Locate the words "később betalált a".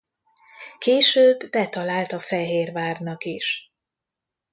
0.79-2.19